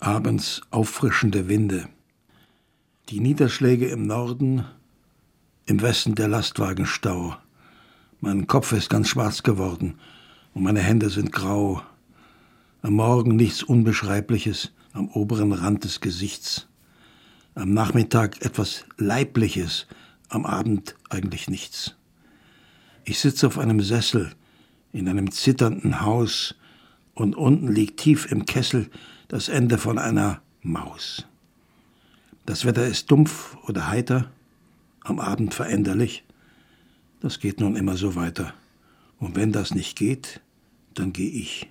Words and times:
abends 0.00 0.62
auffrischende 0.70 1.48
Winde. 1.48 1.86
Die 3.10 3.20
Niederschläge 3.20 3.88
im 3.88 4.06
Norden, 4.06 4.64
im 5.66 5.82
Westen 5.82 6.14
der 6.14 6.28
Lastwagenstau. 6.28 7.36
Mein 8.20 8.46
Kopf 8.46 8.72
ist 8.72 8.88
ganz 8.88 9.08
schwarz 9.08 9.42
geworden 9.42 9.98
und 10.54 10.62
meine 10.62 10.80
Hände 10.80 11.10
sind 11.10 11.32
grau. 11.32 11.82
Am 12.82 12.94
Morgen 12.94 13.36
nichts 13.36 13.62
Unbeschreibliches 13.62 14.72
am 14.92 15.08
oberen 15.08 15.52
Rand 15.52 15.84
des 15.84 16.00
Gesichts. 16.00 16.66
Am 17.54 17.74
Nachmittag 17.74 18.42
etwas 18.42 18.86
Leibliches, 18.96 19.86
am 20.28 20.46
Abend 20.46 20.94
eigentlich 21.10 21.48
nichts. 21.48 21.94
Ich 23.04 23.18
sitze 23.18 23.46
auf 23.46 23.58
einem 23.58 23.80
Sessel 23.80 24.32
in 24.92 25.08
einem 25.08 25.30
zitternden 25.30 26.00
Haus 26.00 26.54
und 27.14 27.36
unten 27.36 27.68
liegt 27.68 28.00
tief 28.00 28.30
im 28.32 28.46
Kessel 28.46 28.90
das 29.30 29.48
Ende 29.48 29.78
von 29.78 29.96
einer 29.96 30.42
Maus. 30.60 31.24
Das 32.46 32.64
Wetter 32.64 32.84
ist 32.84 33.12
dumpf 33.12 33.56
oder 33.68 33.86
heiter, 33.86 34.28
am 35.04 35.20
Abend 35.20 35.54
veränderlich. 35.54 36.24
Das 37.20 37.38
geht 37.38 37.60
nun 37.60 37.76
immer 37.76 37.96
so 37.96 38.16
weiter. 38.16 38.52
Und 39.20 39.36
wenn 39.36 39.52
das 39.52 39.72
nicht 39.72 39.96
geht, 39.96 40.40
dann 40.94 41.12
gehe 41.12 41.30
ich. 41.30 41.70